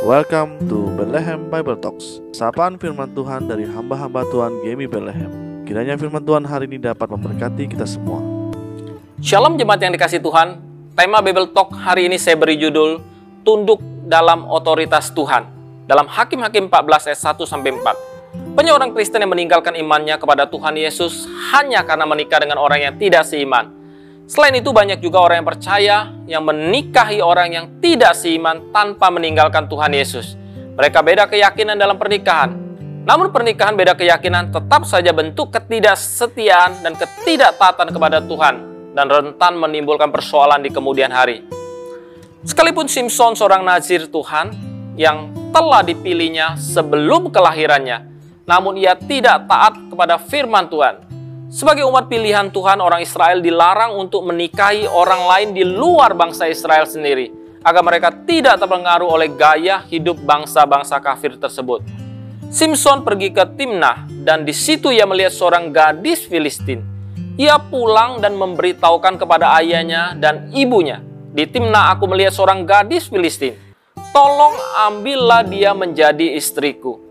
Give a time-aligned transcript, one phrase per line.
[0.00, 5.28] Welcome to Bethlehem Bible Talks Sapaan firman Tuhan dari hamba-hamba Tuhan Gemi Bethlehem.
[5.68, 8.16] Kiranya firman Tuhan hari ini dapat memberkati kita semua.
[9.20, 10.56] Shalom jemaat yang dikasih Tuhan.
[10.96, 13.04] Tema Bible Talk hari ini saya beri judul
[13.44, 15.44] Tunduk dalam otoritas Tuhan
[15.84, 20.80] Dalam Hakim-Hakim 14 ayat 1 sampai 4 Banyak orang Kristen yang meninggalkan imannya kepada Tuhan
[20.80, 23.79] Yesus hanya karena menikah dengan orang yang tidak seiman
[24.30, 25.96] Selain itu banyak juga orang yang percaya
[26.30, 30.38] yang menikahi orang yang tidak seiman tanpa meninggalkan Tuhan Yesus.
[30.78, 32.54] Mereka beda keyakinan dalam pernikahan.
[33.02, 38.54] Namun pernikahan beda keyakinan tetap saja bentuk ketidaksetiaan dan ketidaktaatan kepada Tuhan
[38.94, 41.42] dan rentan menimbulkan persoalan di kemudian hari.
[42.46, 44.54] Sekalipun Simpson seorang nazir Tuhan
[44.94, 48.06] yang telah dipilihnya sebelum kelahirannya,
[48.46, 51.09] namun ia tidak taat kepada firman Tuhan
[51.50, 56.86] sebagai umat pilihan Tuhan, orang Israel dilarang untuk menikahi orang lain di luar bangsa Israel
[56.86, 57.34] sendiri,
[57.66, 61.82] agar mereka tidak terpengaruh oleh gaya hidup bangsa-bangsa kafir tersebut.
[62.50, 66.86] Simpson pergi ke Timnah, dan di situ ia melihat seorang gadis Filistin.
[67.34, 73.54] Ia pulang dan memberitahukan kepada ayahnya dan ibunya, "Di Timnah aku melihat seorang gadis Filistin.
[74.10, 74.54] Tolong
[74.86, 77.09] ambillah dia menjadi istriku."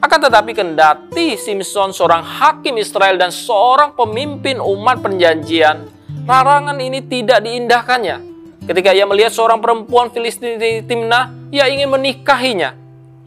[0.00, 5.84] Akan tetapi kendati Simpson seorang hakim Israel dan seorang pemimpin umat perjanjian,
[6.24, 8.16] larangan ini tidak diindahkannya.
[8.64, 12.72] Ketika ia melihat seorang perempuan Filistin di Timnah, ia ingin menikahinya.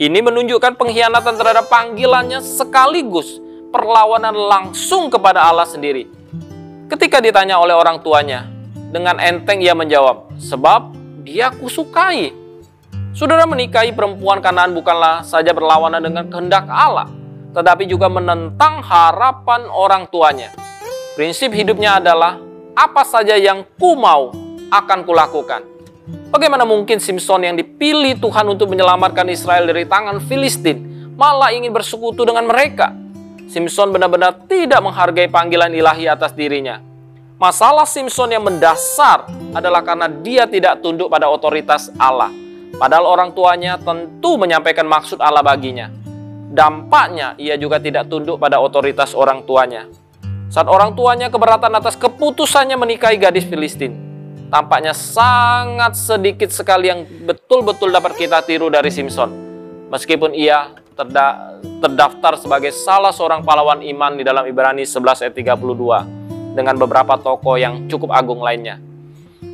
[0.02, 3.37] Ini menunjukkan pengkhianatan terhadap panggilannya sekaligus
[3.69, 6.09] perlawanan langsung kepada Allah sendiri.
[6.89, 8.49] Ketika ditanya oleh orang tuanya,
[8.89, 12.33] dengan enteng ia menjawab, sebab dia kusukai
[13.14, 17.06] Saudara menikahi perempuan kanan bukanlah saja berlawanan dengan kehendak Allah,
[17.53, 20.50] tetapi juga menentang harapan orang tuanya.
[21.14, 22.42] Prinsip hidupnya adalah
[22.73, 24.33] apa saja yang ku mau
[24.73, 25.61] akan kulakukan.
[26.33, 32.25] Bagaimana mungkin Simpson yang dipilih Tuhan untuk menyelamatkan Israel dari tangan Filistin malah ingin bersekutu
[32.25, 32.98] dengan mereka?
[33.45, 36.82] Simpson benar-benar tidak menghargai panggilan ilahi atas dirinya.
[37.37, 42.42] Masalah Simpson yang mendasar adalah karena dia tidak tunduk pada otoritas Allah.
[42.73, 45.94] Padahal orang tuanya tentu menyampaikan maksud Allah baginya.
[46.54, 49.89] Dampaknya ia juga tidak tunduk pada otoritas orang tuanya.
[50.50, 53.98] Saat orang tuanya keberatan atas keputusannya menikahi gadis Filistin,
[54.54, 59.34] tampaknya sangat sedikit sekali yang betul-betul dapat kita tiru dari Simpson.
[59.90, 66.54] Meskipun ia terda terdaftar sebagai salah seorang pahlawan iman di dalam Ibrani 11 ayat 32
[66.54, 68.78] dengan beberapa tokoh yang cukup agung lainnya.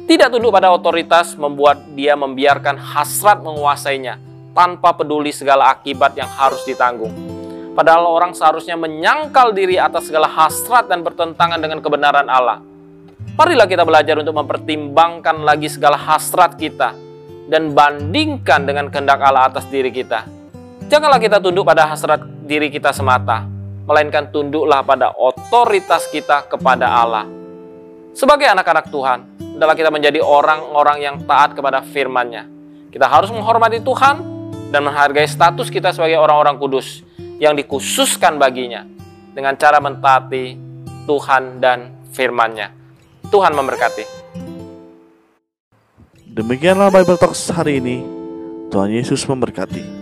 [0.09, 4.17] Tidak tunduk pada otoritas membuat dia membiarkan hasrat menguasainya
[4.57, 7.13] tanpa peduli segala akibat yang harus ditanggung.
[7.77, 12.57] Padahal orang seharusnya menyangkal diri atas segala hasrat dan bertentangan dengan kebenaran Allah.
[13.37, 16.97] Marilah kita belajar untuk mempertimbangkan lagi segala hasrat kita
[17.45, 20.25] dan bandingkan dengan kehendak Allah atas diri kita.
[20.89, 23.45] Janganlah kita tunduk pada hasrat diri kita semata,
[23.85, 27.29] melainkan tunduklah pada otoritas kita kepada Allah.
[28.17, 32.47] Sebagai anak-anak Tuhan, adalah kita menjadi orang-orang yang taat kepada firman-Nya.
[32.87, 34.23] Kita harus menghormati Tuhan
[34.71, 37.03] dan menghargai status kita sebagai orang-orang kudus
[37.43, 38.87] yang dikhususkan baginya
[39.35, 40.55] dengan cara mentaati
[41.03, 42.71] Tuhan dan firman-Nya.
[43.27, 44.03] Tuhan memberkati.
[46.31, 47.99] Demikianlah Bible Talks hari ini.
[48.71, 49.98] Tuhan Yesus memberkati.